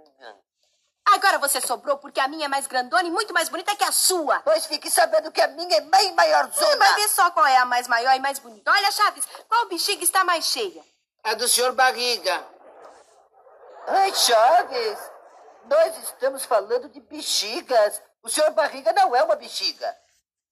Agora 1.05 1.37
você 1.37 1.61
sobrou 1.61 1.97
porque 1.97 2.19
a 2.19 2.27
minha 2.27 2.45
é 2.45 2.47
mais 2.47 2.65
grandona 2.65 3.07
e 3.07 3.11
muito 3.11 3.33
mais 3.33 3.47
bonita 3.47 3.75
que 3.75 3.83
a 3.83 3.91
sua. 3.91 4.39
Pois 4.41 4.65
fique 4.65 4.89
sabendo 4.89 5.31
que 5.31 5.41
a 5.41 5.47
minha 5.49 5.77
é 5.77 5.81
bem 5.81 6.13
maiorzona. 6.13 6.77
Vai 6.77 6.95
ver 6.95 7.09
só 7.09 7.29
qual 7.31 7.45
é 7.45 7.57
a 7.57 7.65
mais 7.65 7.87
maior 7.87 8.15
e 8.15 8.19
mais 8.19 8.39
bonita. 8.39 8.71
Olha, 8.71 8.91
Chaves, 8.91 9.25
qual 9.47 9.67
bexiga 9.67 10.03
está 10.03 10.23
mais 10.23 10.45
cheia? 10.45 10.83
A 11.23 11.33
do 11.35 11.47
senhor 11.47 11.73
Barriga. 11.73 12.47
Ai, 13.87 14.13
Chaves, 14.15 15.11
nós 15.65 15.97
estamos 16.03 16.43
falando 16.43 16.89
de 16.89 16.99
bexigas. 17.01 18.01
O 18.23 18.29
senhor 18.29 18.51
Barriga 18.51 18.91
não 18.93 19.15
é 19.15 19.23
uma 19.23 19.35
bexiga. 19.35 19.95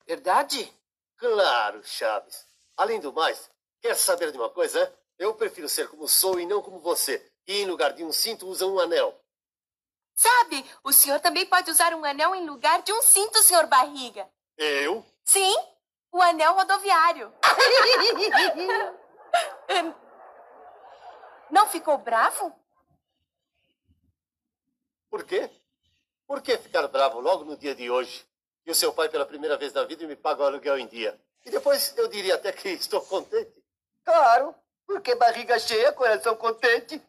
Verdade? 0.06 0.72
Claro, 1.18 1.84
Chaves. 1.84 2.46
Além 2.78 3.00
do 3.00 3.12
mais, 3.12 3.50
quer 3.84 3.96
saber 3.96 4.32
de 4.32 4.38
uma 4.38 4.50
coisa? 4.50 4.98
Eu 5.20 5.36
prefiro 5.36 5.68
ser 5.68 5.90
como 5.90 6.08
sou 6.08 6.40
e 6.40 6.46
não 6.46 6.62
como 6.62 6.80
você. 6.80 7.30
E 7.46 7.60
em 7.60 7.66
lugar 7.66 7.92
de 7.92 8.02
um 8.04 8.14
cinto, 8.14 8.48
usa 8.48 8.66
um 8.66 8.80
anel. 8.80 9.20
Sabe, 10.16 10.66
o 10.84 10.94
senhor 10.94 11.20
também 11.20 11.46
pode 11.46 11.70
usar 11.70 11.94
um 11.94 12.06
anel 12.06 12.34
em 12.34 12.48
lugar 12.48 12.82
de 12.82 12.94
um 12.94 13.02
cinto, 13.02 13.44
senhor 13.44 13.68
Barriga. 13.68 14.30
Eu? 14.58 15.06
Sim, 15.26 15.54
o 16.12 16.22
anel 16.22 16.54
rodoviário. 16.54 17.34
Não 21.52 21.68
ficou 21.68 21.98
bravo? 21.98 22.56
Por 25.10 25.26
quê? 25.26 25.50
Por 26.26 26.42
que 26.42 26.58
ficar 26.58 26.88
bravo 26.88 27.20
logo 27.20 27.44
no 27.44 27.58
dia 27.58 27.76
de 27.76 27.92
hoje? 27.92 28.26
E 28.66 28.72
o 28.72 28.76
seu 28.76 28.94
pai, 28.94 29.10
pela 29.10 29.26
primeira 29.26 29.58
vez 29.58 29.74
na 29.74 29.84
vida, 29.84 30.08
me 30.08 30.16
paga 30.16 30.44
o 30.44 30.46
aluguel 30.46 30.80
em 30.80 30.88
dia. 30.88 31.20
E 31.46 31.52
depois 31.52 31.94
eu 31.98 32.08
diria 32.08 32.36
até 32.36 32.54
que 32.54 32.70
estou 32.70 33.02
contente. 33.02 33.62
Claro, 34.06 34.54
porque 34.86 35.16
barriga 35.16 35.58
cheia, 35.60 35.92
coração 35.94 36.36
contente. 36.36 37.02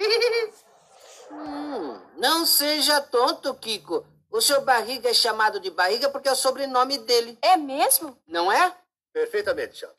Hum, 1.31 2.01
não 2.17 2.47
seja 2.47 3.01
tonto, 3.01 3.55
Kiko. 3.55 4.07
O 4.31 4.41
senhor 4.41 4.63
Barriga 4.63 5.09
é 5.11 5.15
chamado 5.15 5.61
de 5.61 5.71
Barriga 5.71 6.11
porque 6.11 6.29
é 6.29 6.33
o 6.33 6.37
sobrenome 6.37 6.99
dele, 6.99 7.39
É 7.41 7.57
mesmo? 7.57 8.19
não 8.27 8.51
é? 8.51 8.77
Perfeitamente, 9.13 9.77
Chaves. 9.79 9.97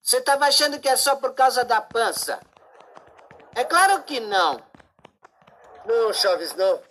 Você 0.00 0.16
estava 0.18 0.46
achando 0.46 0.80
que 0.80 0.88
é 0.88 0.96
só 0.96 1.16
por 1.16 1.34
causa 1.34 1.62
da 1.62 1.80
pança? 1.80 2.40
É 3.54 3.64
claro 3.64 4.02
que 4.04 4.18
não. 4.18 4.58
Não, 5.84 6.12
Chaves, 6.12 6.54
não. 6.54 6.82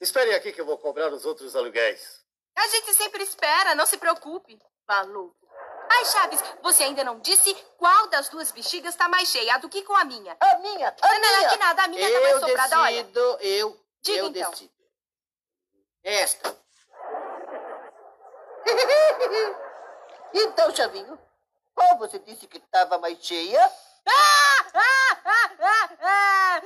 Esperem 0.00 0.34
aqui 0.34 0.52
que 0.52 0.60
eu 0.60 0.66
vou 0.66 0.78
cobrar 0.78 1.12
os 1.12 1.24
outros 1.24 1.54
aluguéis. 1.54 2.20
A 2.56 2.66
gente 2.66 2.92
sempre 2.94 3.22
espera, 3.22 3.74
não 3.76 3.86
se 3.86 3.96
preocupe. 3.98 4.58
Maluco. 4.88 5.41
Ai, 6.02 6.06
Chaves, 6.06 6.42
você 6.62 6.82
ainda 6.82 7.04
não 7.04 7.20
disse 7.20 7.54
qual 7.78 8.08
das 8.08 8.28
duas 8.28 8.50
bexigas 8.50 8.92
está 8.92 9.08
mais 9.08 9.28
cheia, 9.28 9.54
a 9.54 9.58
do 9.58 9.68
que 9.68 9.82
com 9.84 9.94
a 9.96 10.04
minha. 10.04 10.36
A 10.40 10.58
minha, 10.58 10.88
a 11.00 11.12
Não, 11.12 11.20
não, 11.20 11.36
minha. 11.38 11.48
que 11.48 11.56
nada, 11.58 11.84
a 11.84 11.88
minha 11.88 12.12
tá 12.12 12.20
mais 12.20 12.32
eu 12.32 12.40
sobrada, 12.40 12.80
olha. 12.80 13.04
decido, 13.04 13.38
eu, 13.40 13.80
Diga 14.02 14.18
eu 14.18 14.26
então. 14.26 14.50
decido. 14.50 14.72
Esta. 16.02 16.56
Então, 20.34 20.74
Chavinho, 20.74 21.18
qual 21.74 21.98
você 21.98 22.18
disse 22.18 22.46
que 22.46 22.56
estava 22.56 22.96
mais 22.96 23.18
cheia? 23.22 23.70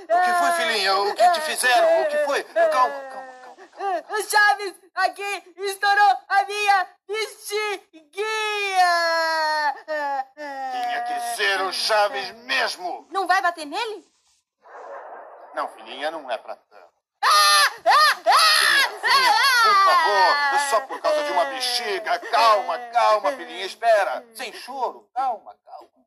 O 0.05 0.21
que 0.21 0.33
foi, 0.39 0.53
filhinha? 0.53 0.97
O 0.97 1.13
que 1.17 1.31
te 1.33 1.41
fizeram? 1.41 2.03
O 2.03 2.07
que 2.09 2.19
foi? 2.19 2.45
Calma, 2.45 3.01
calma, 3.11 3.26
calma. 4.07 4.23
Chaves, 4.31 4.75
aqui 4.95 5.55
estourou 5.57 6.17
a 6.29 6.45
minha 6.45 6.89
bexiguinha. 7.07 8.15
Tinha 10.73 11.03
que 11.03 11.21
ser 11.37 11.61
o 11.63 11.73
Chaves 11.73 12.33
mesmo. 12.45 13.07
Não 13.11 13.27
vai 13.27 13.43
bater 13.43 13.67
nele? 13.67 14.05
Não, 15.55 15.69
filhinha, 15.69 16.11
não 16.11 16.31
é 16.31 16.39
pra 16.39 16.57
tanto. 16.57 16.87
Filhinha, 18.57 18.89
filhinha, 19.01 19.33
por 19.63 19.75
favor, 19.85 20.59
só 20.71 20.81
por 20.83 21.01
causa 21.01 21.25
de 21.25 21.33
uma 21.33 21.45
bexiga. 21.47 22.19
Calma, 22.19 22.79
calma, 22.93 23.33
filhinha, 23.33 23.65
espera. 23.65 24.25
Sem 24.35 24.53
choro. 24.53 25.09
Calma, 25.15 25.57
calma. 25.65 26.06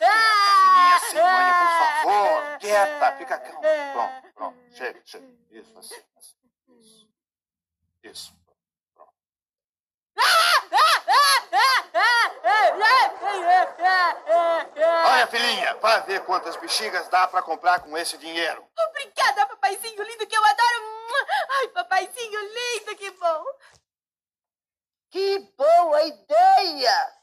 Filhinha, 0.00 1.00
sem 1.10 1.22
manha, 1.22 1.54
por 1.54 1.70
favor. 1.78 2.58
Quieta, 2.58 3.16
fica 3.16 3.38
calma. 3.38 3.60
Pronto, 3.92 4.34
pronto. 4.34 4.58
Chega, 4.76 5.00
chega. 5.04 5.26
Isso, 5.50 5.78
assim, 5.78 6.02
assim. 6.16 6.36
Isso. 6.78 7.08
Isso. 8.02 8.32
Pronto. 8.94 9.12
Olha, 15.06 15.26
filhinha, 15.26 15.74
vai 15.76 16.02
ver 16.02 16.24
quantas 16.24 16.56
bexigas 16.56 17.08
dá 17.08 17.26
pra 17.28 17.42
comprar 17.42 17.80
com 17.80 17.96
esse 17.96 18.16
dinheiro. 18.18 18.66
Obrigada, 18.88 19.46
papaizinho 19.46 20.02
lindo, 20.02 20.26
que 20.26 20.36
eu 20.36 20.44
adoro. 20.44 21.00
Ai, 21.58 21.68
papaizinho 21.68 22.40
lindo, 22.40 22.96
que 22.96 23.10
bom. 23.12 23.44
Que 25.10 25.38
boa 25.56 26.02
ideia! 26.04 27.19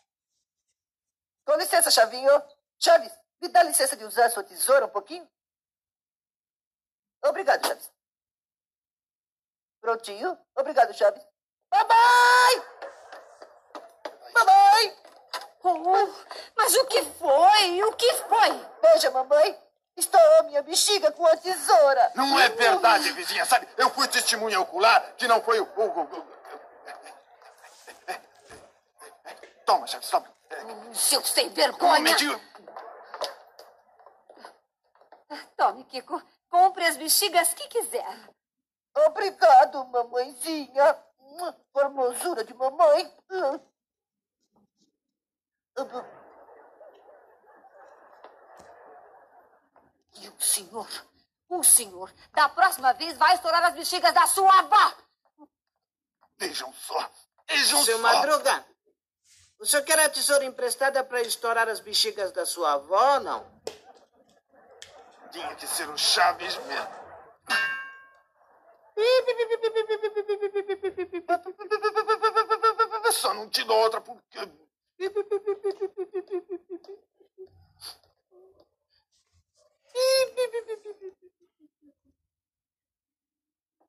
Com 1.47 1.55
licença, 1.55 1.89
Chavinho. 1.89 2.43
Chaves, 2.77 3.11
me 3.41 3.47
dá 3.47 3.63
licença 3.63 3.95
de 3.95 4.03
usar 4.03 4.29
sua 4.29 4.43
tesoura 4.43 4.85
um 4.85 4.89
pouquinho? 4.89 5.25
Obrigado, 7.23 7.65
Chaves. 7.65 7.89
Prontinho? 9.79 10.37
Obrigado, 10.57 10.93
Chaves. 10.93 11.23
Mamãe! 11.71 12.63
Mamãe! 14.33 14.97
Oh, 15.63 16.13
mas 16.57 16.75
o 16.75 16.85
que 16.87 17.01
foi? 17.13 17.83
O 17.83 17.93
que 17.93 18.13
foi? 18.13 18.65
Veja, 18.81 19.09
mamãe. 19.11 19.57
Estourou 19.95 20.43
minha 20.43 20.61
bexiga 20.61 21.13
com 21.13 21.25
a 21.25 21.37
tesoura. 21.37 22.11
Não 22.13 22.37
é 22.39 22.49
verdade, 22.49 23.09
vizinha, 23.13 23.45
sabe? 23.45 23.67
Eu 23.77 23.89
fui 23.89 24.05
testemunha 24.09 24.59
ocular 24.59 25.15
que 25.15 25.27
não 25.29 25.41
foi 25.41 25.61
o. 25.61 25.63
o- 25.63 26.37
Toma, 29.65 29.87
Chaves, 29.87 30.09
toma. 30.09 30.36
Seu 30.93 31.23
sem 31.23 31.49
vergonha. 31.49 32.15
Tome, 35.55 35.83
Kiko. 35.85 36.21
Compre 36.49 36.85
as 36.85 36.97
bexigas 36.97 37.53
que 37.53 37.67
quiser. 37.67 38.29
Obrigado, 39.07 39.85
mamãezinha. 39.85 41.03
Formosura 41.73 42.43
de 42.43 42.53
mamãe. 42.53 43.13
E 50.19 50.29
o 50.29 50.41
senhor, 50.41 50.87
o 51.49 51.63
senhor, 51.63 52.11
da 52.31 52.49
próxima 52.49 52.93
vez 52.93 53.15
vai 53.17 53.35
estourar 53.35 53.63
as 53.65 53.75
bexigas 53.75 54.13
da 54.13 54.25
sua 54.25 54.59
avó. 54.59 54.97
Vejam 56.37 56.73
só. 56.73 57.11
Vejam 57.47 57.83
Seu 57.83 57.97
só. 57.97 58.01
Madruga, 58.01 58.65
o 59.59 59.65
senhor 59.65 59.83
quer 59.83 59.99
a 59.99 60.09
tesoura 60.09 60.45
emprestada 60.45 61.03
para 61.03 61.21
estourar 61.21 61.67
as 61.67 61.79
bexigas 61.79 62.31
da 62.31 62.45
sua 62.45 62.73
avó 62.73 63.15
ou 63.15 63.19
não? 63.21 63.61
Tinha 65.31 65.55
que 65.55 65.67
ser 65.67 65.89
o 65.89 65.97
Chaves 65.97 66.57
mesmo. 66.65 67.07
Só 73.11 73.33
não 73.33 73.49
te 73.49 73.63
dou 73.63 73.77
outra 73.77 74.01
porque. 74.01 74.39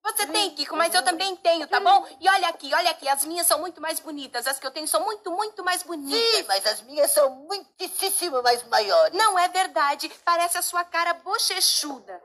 Você 0.08 0.26
tem, 0.26 0.50
Kiko, 0.50 0.74
mas 0.76 0.94
eu 0.94 1.02
também 1.02 1.36
tenho, 1.36 1.66
tá 1.68 1.78
bom? 1.80 2.06
E 2.20 2.28
olha 2.28 2.48
aqui, 2.48 2.74
olha 2.74 2.90
aqui, 2.90 3.08
as 3.08 3.24
minhas 3.24 3.46
são 3.46 3.58
muito 3.58 3.80
mais 3.80 4.00
bonitas. 4.00 4.46
As 4.46 4.58
que 4.58 4.66
eu 4.66 4.70
tenho 4.70 4.88
são 4.88 5.04
muito, 5.04 5.30
muito 5.30 5.62
mais 5.62 5.82
bonitas. 5.82 6.18
Sim, 6.18 6.44
mas 6.48 6.66
as 6.66 6.80
minhas 6.82 7.10
são 7.10 7.30
muitíssimo 7.30 8.42
mais 8.42 8.62
maiores. 8.64 9.16
Não 9.16 9.38
é 9.38 9.48
verdade. 9.48 10.10
Parece 10.24 10.58
a 10.58 10.62
sua 10.62 10.82
cara 10.84 11.14
bochechuda. 11.14 12.20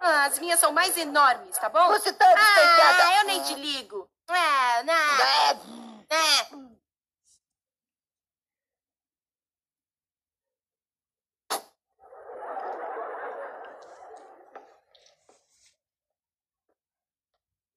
Ah, 0.00 0.24
as 0.24 0.38
minhas 0.38 0.58
são 0.58 0.72
mais 0.72 0.96
enormes, 0.96 1.56
tá 1.56 1.68
bom? 1.68 1.88
Você 1.88 2.12
tá 2.12 2.26
despeitada. 2.26 3.04
Ah, 3.06 3.20
eu 3.20 3.24
nem 3.26 3.42
te 3.42 3.54
ligo. 3.54 4.08
Ah, 4.28 4.82
não. 4.84 6.04
Ah. 6.10 6.70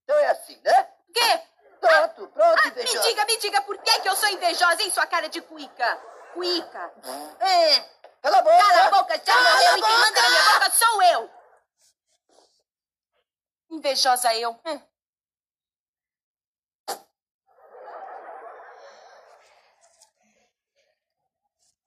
Então 0.03 0.17
é 0.17 0.27
assim, 0.29 0.59
né? 0.63 0.87
O 1.09 1.13
quê? 1.13 1.41
Pronto, 1.79 2.27
pronto, 2.29 2.59
Ah, 2.59 2.65
me 2.65 2.71
invejosa. 2.71 2.99
Diga, 3.43 3.61
por 3.61 3.77
que, 3.77 3.99
que 3.99 4.07
eu 4.09 4.15
sou 4.15 4.29
invejosa, 4.29 4.81
hein, 4.81 4.91
sua 4.91 5.05
cara 5.05 5.27
de 5.27 5.41
cuica? 5.41 5.97
Cuica. 6.33 6.93
É, 7.39 7.79
cala 8.21 8.37
a 8.37 8.41
boca. 8.41 8.57
Cala 8.57 8.87
a 8.87 8.91
boca, 8.91 9.17
já 9.17 9.23
Cala 9.33 9.51
morreu 9.51 9.77
e 9.77 9.81
quem 9.81 9.99
manda 9.99 10.21
na 10.21 10.29
minha 10.29 10.53
boca 10.53 10.71
sou 10.71 11.03
eu. 11.03 11.31
Invejosa 13.69 14.33
eu. 14.35 14.51
Hum. 14.65 14.81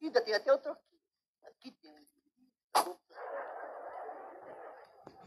Ainda 0.03 0.21
tem 0.21 0.35
até 0.35 0.53
o 0.53 0.59
troquinho. 0.59 1.01
Aqui 1.45 1.71
tem. 1.73 2.07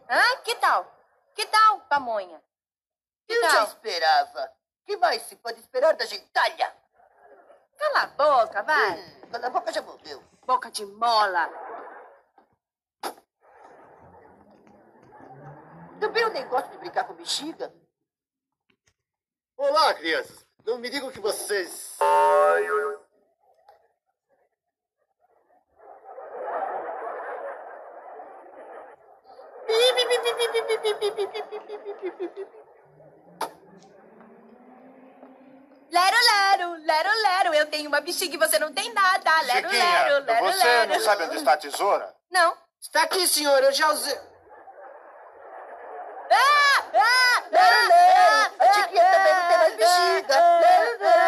Ah, 0.07 0.37
que 0.43 0.55
tal? 0.55 0.95
Que 1.35 1.45
tal, 1.47 1.81
pamonha? 1.81 2.41
Que 3.27 3.33
Eu 3.33 3.41
já 3.41 3.49
tal? 3.49 3.67
esperava. 3.67 4.58
Que 4.89 4.97
mais 4.97 5.21
se 5.21 5.35
pode 5.35 5.59
esperar 5.59 5.95
da 5.95 6.03
gentalha? 6.03 6.75
Cala 7.77 8.01
a 8.01 8.07
boca, 8.07 8.63
vai. 8.63 8.99
Hum, 8.99 9.21
Cala 9.31 9.45
a 9.45 9.49
boca 9.51 9.71
já 9.71 9.83
morreu. 9.83 10.23
Boca 10.47 10.71
de 10.71 10.83
mola. 10.83 11.47
Também 15.99 16.23
eu 16.23 16.31
nem 16.31 16.47
gosto 16.47 16.71
de 16.71 16.79
brincar 16.79 17.05
com 17.05 17.13
bexiga. 17.13 17.71
Olá, 19.55 19.93
crianças. 19.93 20.43
Não 20.65 20.79
me 20.79 20.89
digam 20.89 21.11
que 21.11 21.19
vocês. 21.19 21.95
Lero, 35.91 36.17
lero, 36.17 36.75
lero, 36.85 37.09
lero. 37.21 37.53
Eu 37.53 37.65
tenho 37.65 37.87
uma 37.87 38.01
bexiga 38.01 38.35
e 38.35 38.37
você 38.37 38.59
não 38.59 38.71
tem 38.71 38.93
nada. 38.93 39.41
Lero, 39.41 39.69
Chiquinha, 39.69 40.03
lero, 40.03 40.25
lero, 40.25 40.45
você 40.45 40.63
lero. 40.63 40.93
não 40.93 40.99
sabe 40.99 41.23
onde 41.23 41.37
está 41.37 41.53
a 41.53 41.57
tesoura? 41.57 42.15
Não. 42.31 42.55
Está 42.79 43.03
aqui, 43.03 43.27
senhor, 43.27 43.61
eu 43.63 43.71
já 43.71 43.91
usei. 43.91 44.17
Ah, 46.31 46.83
ah, 46.93 47.43
Lero, 47.51 47.87
lero. 47.87 48.53
A 48.59 48.65
ah, 48.65 48.73
Chiquinha 48.73 49.05
também 49.05 49.33
não 49.33 49.47
tem 49.47 49.57
mais 49.57 49.75
bexiga. 49.75 50.35
Lero, 50.59 50.99
lero. 50.99 51.18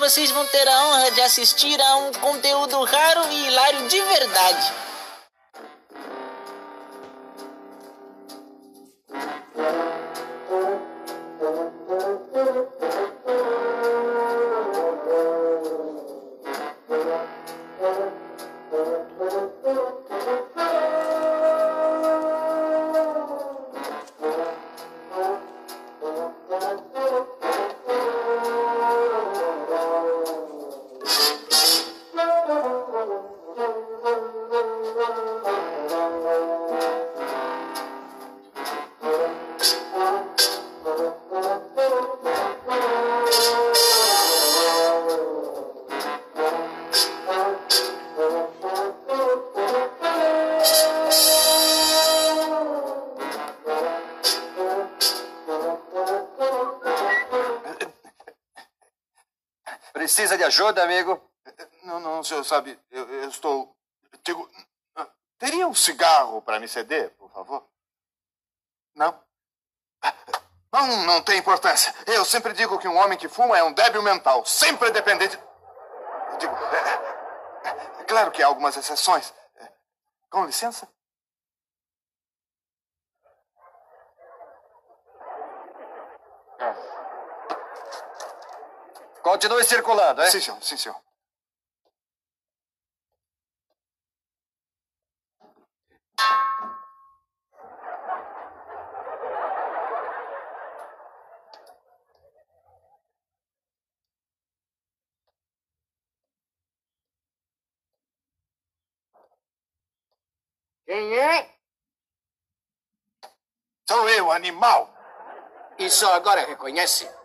Vocês 0.00 0.30
vão 0.30 0.46
ter 0.46 0.66
a 0.66 0.86
honra 0.86 1.10
de 1.10 1.20
assistir 1.20 1.78
a 1.78 1.96
um 1.96 2.12
conteúdo 2.12 2.82
raro 2.84 3.20
e 3.30 3.48
hilário 3.48 3.86
de 3.86 4.00
verdade. 4.00 4.72
Precisa 60.30 60.36
de 60.36 60.44
ajuda, 60.44 60.84
amigo? 60.84 61.20
Não, 61.82 61.98
não, 61.98 62.22
senhor 62.22 62.44
sabe, 62.44 62.78
eu, 62.88 63.08
eu 63.08 63.28
estou. 63.28 63.76
Digo, 64.22 64.48
teria 65.36 65.66
um 65.66 65.74
cigarro 65.74 66.40
para 66.40 66.60
me 66.60 66.68
ceder, 66.68 67.10
por 67.18 67.28
favor? 67.32 67.66
Não? 68.94 69.20
Não, 70.72 70.86
não 71.04 71.20
tem 71.20 71.36
importância. 71.36 71.92
Eu 72.06 72.24
sempre 72.24 72.52
digo 72.52 72.78
que 72.78 72.86
um 72.86 72.96
homem 72.96 73.18
que 73.18 73.28
fuma 73.28 73.58
é 73.58 73.64
um 73.64 73.72
débil 73.72 74.04
mental, 74.04 74.46
sempre 74.46 74.92
dependente. 74.92 75.36
Digo, 76.38 76.54
é, 76.54 77.68
é, 77.68 78.00
é 78.02 78.04
claro 78.04 78.30
que 78.30 78.40
há 78.40 78.46
algumas 78.46 78.76
exceções. 78.76 79.34
É, 79.56 79.68
Com 80.30 80.46
licença? 80.46 80.88
Continue 89.30 89.62
circulando, 89.62 90.22
é? 90.22 90.28
Sim, 90.28 90.40
senhor, 90.40 90.60
sim, 90.60 90.76
senhor. 90.76 91.00
Quem 110.84 111.16
é? 111.16 111.54
Sou 113.88 114.08
eu, 114.08 114.32
animal. 114.32 114.92
E 115.78 115.88
só 115.88 116.14
agora 116.14 116.44
reconhece? 116.46 117.19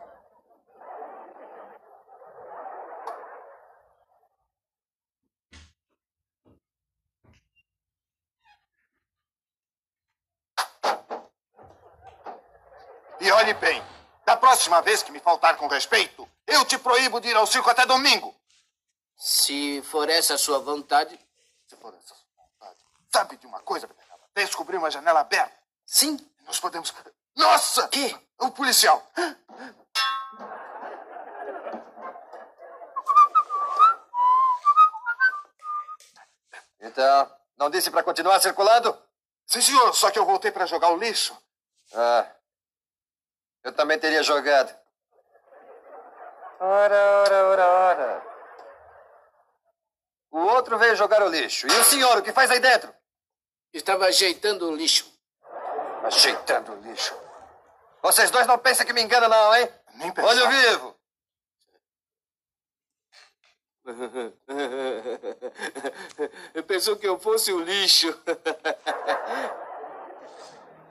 E 13.25 13.31
olhe 13.31 13.55
bem, 13.55 13.83
da 14.23 14.37
próxima 14.37 14.83
vez 14.83 15.01
que 15.01 15.11
me 15.11 15.19
faltar 15.19 15.57
com 15.57 15.65
respeito, 15.65 16.29
eu 16.45 16.63
te 16.63 16.77
proíbo 16.77 17.19
de 17.19 17.29
ir 17.29 17.35
ao 17.35 17.47
circo 17.47 17.67
até 17.71 17.83
domingo. 17.83 18.35
Se 19.17 19.81
for 19.81 20.07
essa 20.07 20.35
a 20.35 20.37
sua 20.37 20.59
vontade. 20.59 21.19
Se 21.65 21.75
for 21.77 21.91
essa 21.95 22.13
a 22.13 22.17
sua 22.17 22.27
vontade. 22.37 22.79
Sabe 23.11 23.37
de 23.37 23.47
uma 23.47 23.59
coisa, 23.61 23.87
Beterraba? 23.87 24.29
Descobri 24.35 24.77
uma 24.77 24.91
janela 24.91 25.21
aberta. 25.21 25.57
Sim. 25.87 26.19
Nós 26.45 26.59
podemos. 26.59 26.93
Nossa! 27.35 27.87
Que? 27.87 28.15
O 28.37 28.51
policial! 28.51 29.03
Então, 36.79 37.35
não 37.57 37.71
disse 37.71 37.89
para 37.89 38.03
continuar 38.03 38.39
circulando? 38.39 38.95
Sim, 39.47 39.61
senhor, 39.61 39.95
só 39.95 40.11
que 40.11 40.19
eu 40.19 40.25
voltei 40.27 40.51
para 40.51 40.67
jogar 40.67 40.89
o 40.91 40.97
lixo. 40.97 41.35
Ah. 41.91 42.35
Eu 43.65 43.73
também 43.73 43.97
teria 43.97 44.21
jogado. 44.21 44.71
Ora, 46.59 47.23
ora, 47.23 47.47
ora, 47.47 47.67
ora. 47.67 48.23
O 50.29 50.37
outro 50.37 50.77
veio 50.77 50.95
jogar 50.95 51.23
o 51.23 51.27
lixo. 51.27 51.65
E 51.65 51.71
o 51.71 51.83
senhor, 51.83 52.19
o 52.19 52.21
que 52.21 52.31
faz 52.31 52.51
aí 52.51 52.59
dentro? 52.59 52.93
Estava 53.73 54.05
ajeitando 54.05 54.69
o 54.69 54.75
lixo. 54.75 55.11
Ajeitando 56.03 56.73
o 56.73 56.81
lixo. 56.81 57.17
Vocês 58.03 58.29
dois 58.29 58.45
não 58.45 58.59
pensam 58.59 58.85
que 58.85 58.93
me 58.93 59.01
enganam, 59.01 59.27
não, 59.27 59.55
hein? 59.55 59.67
Nem 59.95 60.13
pensar. 60.13 60.29
Olho 60.29 60.47
vivo. 60.47 60.95
Pensou 66.67 66.97
que 66.97 67.07
eu 67.07 67.19
fosse 67.19 67.51
o 67.51 67.59
lixo. 67.59 68.15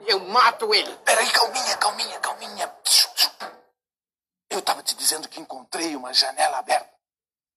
Eu 0.07 0.19
mato 0.19 0.73
ele. 0.73 0.95
Peraí, 1.03 1.29
calminha, 1.31 1.77
calminha, 1.77 2.19
calminha. 2.19 2.44
Dizendo 5.05 5.29
que 5.29 5.39
encontrei 5.39 5.95
uma 5.95 6.11
janela 6.15 6.57
aberta. 6.57 6.89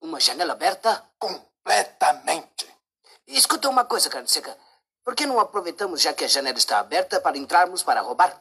Uma 0.02 0.20
janela 0.20 0.52
aberta? 0.52 1.02
Completamente. 1.18 2.68
Escuta 3.26 3.70
uma 3.70 3.86
coisa, 3.86 4.10
carne 4.10 4.28
seca. 4.28 4.54
Por 5.02 5.14
que 5.14 5.24
não 5.24 5.40
aproveitamos, 5.40 6.02
já 6.02 6.12
que 6.12 6.26
a 6.26 6.28
janela 6.28 6.58
está 6.58 6.78
aberta, 6.78 7.18
para 7.22 7.38
entrarmos 7.38 7.82
para 7.82 8.02
roubar? 8.02 8.38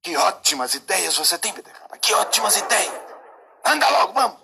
Que 0.00 0.16
ótimas 0.16 0.72
ideias 0.74 1.16
você 1.16 1.36
tem, 1.38 1.52
Beterraba. 1.52 1.98
Que 1.98 2.14
ótimas 2.14 2.56
ideias. 2.56 3.02
Anda 3.64 3.88
logo. 3.88 4.12
Vamos. 4.12 4.39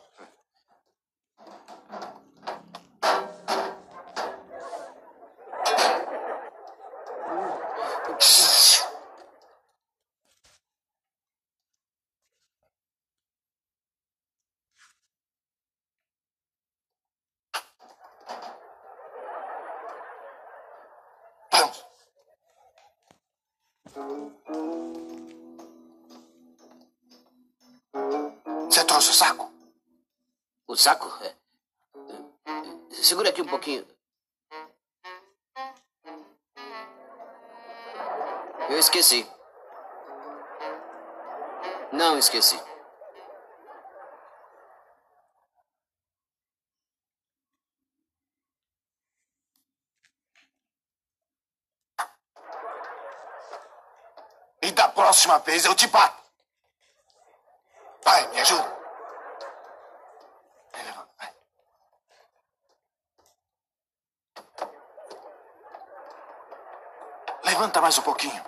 Trouxe 28.87 29.11
o 29.11 29.15
saco? 29.15 29.53
O 30.67 30.77
saco? 30.77 31.07
É. 31.25 31.35
Segura 33.03 33.31
aqui 33.31 33.43
um 33.43 33.47
pouquinho. 33.47 33.87
Eu 38.69 38.79
esqueci. 38.79 39.29
Não 41.93 42.19
esqueci. 42.19 42.61
E 54.63 54.73
da 54.73 54.89
próxima 54.89 55.39
vez 55.39 55.65
eu 55.65 55.75
te 55.75 55.87
bato. 55.87 56.27
Vai, 58.05 58.27
me 58.29 58.41
ajuda. 58.41 58.77
Vai, 60.73 60.83
levanta, 60.85 61.11
vai. 61.19 61.35
Levanta 67.67 67.81
mais 67.81 67.99
um 67.99 68.03
pouquinho. 68.03 68.43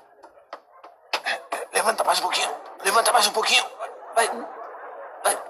Levanta 1.73 2.05
mais 2.05 2.19
um 2.21 2.23
pouquinho. 2.23 2.57
Levanta 2.85 3.13
mais 3.13 3.27
um 3.27 3.33
pouquinho. 3.33 3.65
Vai. 4.15 4.29
Vai. 5.25 5.43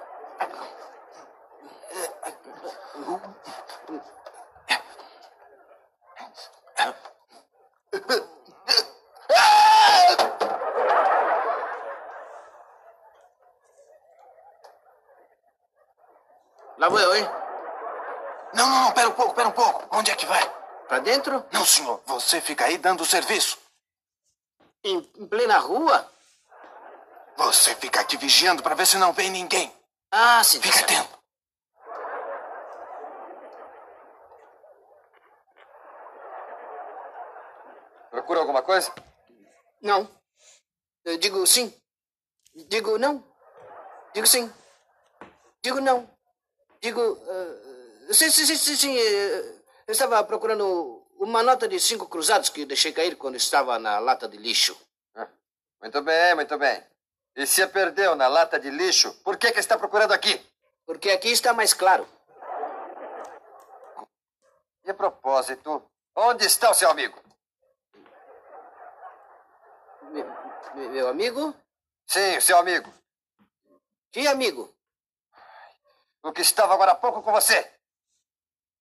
Lá 16.78 16.88
vou 16.88 16.98
eu, 16.98 17.16
hein? 17.16 17.31
Não, 18.54 18.66
não, 18.66 18.85
não, 18.85 18.92
pera 18.92 19.09
um 19.11 19.12
pouco, 19.12 19.35
pera 19.35 19.48
um 19.48 19.52
pouco. 19.52 19.85
Onde 19.94 20.11
é 20.11 20.14
que 20.14 20.24
vai? 20.24 20.57
Pra 20.88 21.01
dentro? 21.01 21.44
Não, 21.53 21.66
senhor. 21.66 22.03
Você 22.07 22.40
fica 22.40 22.64
aí 22.64 22.79
dando 22.79 23.05
serviço. 23.05 23.59
Em, 24.83 25.03
plena 25.03 25.59
rua? 25.59 26.11
Você 27.37 27.74
fica 27.77 28.01
aqui 28.01 28.16
vigiando 28.16 28.62
para 28.62 28.74
ver 28.74 28.87
se 28.87 28.96
não 28.96 29.12
vem 29.12 29.31
ninguém. 29.31 29.72
Ah, 30.11 30.42
sim. 30.42 30.61
Fica 30.61 30.81
tá 30.81 30.88
certo. 30.88 30.92
atento. 30.94 31.18
Procura 38.11 38.40
alguma 38.40 38.62
coisa? 38.62 38.92
Não. 39.83 40.09
Eu 41.05 41.18
digo 41.18 41.46
sim. 41.46 41.72
Digo 42.68 42.98
não. 42.98 43.22
Digo 44.14 44.27
sim. 44.27 44.51
Digo 45.62 45.81
não. 45.81 46.11
Digo. 46.81 47.01
eh, 47.29 48.12
sim, 48.14 48.31
sim, 48.31 48.46
sim, 48.46 48.57
sim, 48.57 48.77
sim. 48.77 49.57
Eu 49.88 49.92
estava 49.92 50.22
procurando 50.22 51.03
uma 51.18 51.42
nota 51.42 51.66
de 51.66 51.81
cinco 51.81 52.07
cruzados 52.07 52.51
que 52.51 52.66
deixei 52.66 52.92
cair 52.92 53.16
quando 53.16 53.37
estava 53.37 53.79
na 53.79 53.98
lata 53.98 54.29
de 54.29 54.37
lixo. 54.37 54.79
Ah, 55.14 55.27
Muito 55.81 56.03
bem, 56.03 56.35
muito 56.35 56.59
bem. 56.59 56.85
E 57.35 57.46
se 57.46 57.62
a 57.62 57.68
perdeu 57.68 58.14
na 58.14 58.29
lata 58.29 58.61
de 58.61 58.68
lixo, 58.68 59.14
por 59.24 59.38
que, 59.38 59.51
que 59.51 59.59
está 59.61 59.79
procurando 59.79 60.12
aqui? 60.12 60.38
Porque 60.85 61.11
aqui 61.11 61.31
está 61.31 61.55
mais 61.55 61.72
claro. 61.72 62.07
E 64.85 64.90
a 64.90 64.94
propósito, 64.94 65.83
onde 66.14 66.44
está 66.44 66.70
o 66.70 66.74
seu 66.74 66.90
amigo? 66.90 67.18
Me- 70.03 70.24
me- 70.74 70.88
meu 70.88 71.09
amigo? 71.09 71.55
Sim, 72.07 72.37
o 72.37 72.42
seu 72.42 72.59
amigo. 72.59 72.92
Que 74.12 74.27
amigo? 74.27 74.70
O 76.22 76.31
que 76.33 76.42
estava 76.42 76.74
agora 76.74 76.92
há 76.92 76.94
pouco 76.94 77.22
com 77.22 77.33
você. 77.33 77.77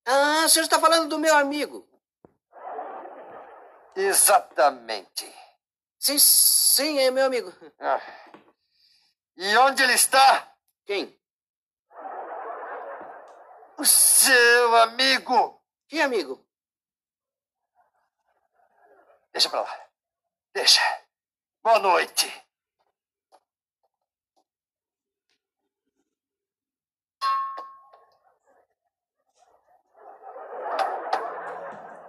Ah, 0.09 0.45
o 0.45 0.49
senhor 0.49 0.63
está 0.63 0.79
falando 0.79 1.09
do 1.09 1.19
meu 1.19 1.35
amigo. 1.35 1.85
Exatamente. 3.93 5.29
Sim, 5.99 6.17
sim, 6.17 6.97
é 6.99 7.11
meu 7.11 7.25
amigo. 7.25 7.53
Ah. 7.77 7.99
E 9.35 9.57
onde 9.57 9.83
ele 9.83 9.93
está? 9.93 10.49
Quem? 10.85 11.19
O 13.77 13.83
seu 13.83 14.75
amigo. 14.77 15.61
Que 15.89 15.99
amigo? 15.99 16.41
Deixa 19.33 19.49
pra 19.49 19.61
lá. 19.61 19.87
Deixa. 20.53 20.81
Boa 21.61 21.79
noite. 21.79 22.47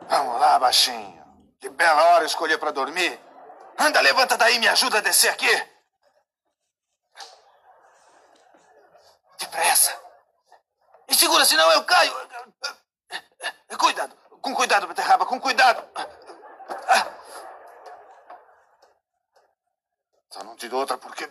Vamos 0.08 0.40
lá, 0.58 0.66
baixinho. 0.66 1.16
Que 1.60 1.68
bela 1.70 2.02
hora 2.10 2.24
escolher 2.24 2.58
para 2.58 2.72
dormir. 2.72 3.18
Anda, 3.78 4.00
levanta 4.00 4.36
daí 4.36 4.56
e 4.56 4.58
me 4.58 4.68
ajuda 4.68 4.98
a 4.98 5.00
descer 5.00 5.30
aqui. 5.30 5.48
Depressa. 9.38 9.98
E 11.08 11.14
segura, 11.14 11.44
senão 11.44 11.70
eu 11.72 11.84
caio. 11.84 12.12
Cuidado. 13.78 14.16
Com 14.42 14.54
cuidado, 14.54 14.86
beterraba, 14.88 15.24
com 15.26 15.40
cuidado. 15.40 15.82
Só 20.30 20.42
não 20.44 20.56
te 20.56 20.68
dou 20.68 20.80
outra 20.80 20.98
porque... 20.98 21.30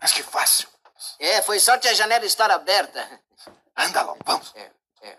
Mas 0.00 0.12
que 0.12 0.22
fácil. 0.22 0.68
É, 1.18 1.42
foi 1.42 1.58
sorte 1.60 1.88
a 1.88 1.94
janela 1.94 2.24
estar 2.24 2.50
aberta. 2.50 3.20
Anda 3.76 4.02
logo, 4.02 4.18
vamos. 4.24 4.54
É, 4.54 4.70
é. 5.02 5.18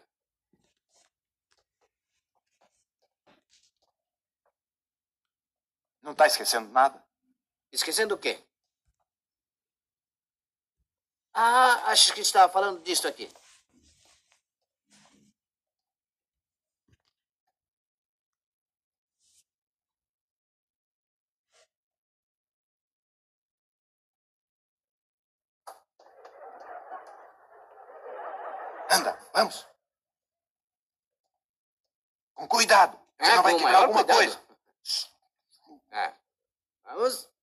Não 6.07 6.15
tá 6.15 6.25
esquecendo 6.25 6.69
nada? 6.71 7.03
Esquecendo 7.69 8.15
o 8.15 8.17
quê? 8.17 8.41
Ah, 11.33 11.91
acho 11.91 12.13
que 12.13 12.21
estava 12.21 12.49
falando 12.49 12.81
disso 12.81 13.05
aqui. 13.09 13.29
Anda, 28.89 29.19
vamos. 29.33 29.67
Com 32.33 32.47
cuidado. 32.47 32.97
É, 33.19 33.35
não 33.35 33.43
vai 33.43 33.51
com 33.51 33.57
o 33.57 33.61
quebrar 33.61 33.81
alguma 33.81 34.05
cuidado. 34.05 34.17
coisa. 34.17 34.46
É. 36.97 36.99
Vamos. 36.99 37.36